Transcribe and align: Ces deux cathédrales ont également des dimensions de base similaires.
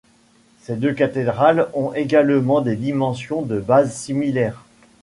Ces 0.63 0.77
deux 0.77 0.93
cathédrales 0.95 1.67
ont 1.75 1.93
également 1.93 2.61
des 2.61 2.75
dimensions 2.75 3.43
de 3.43 3.59
base 3.59 3.93
similaires. 3.95 4.63